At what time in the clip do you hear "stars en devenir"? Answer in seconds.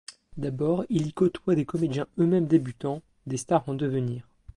3.37-4.27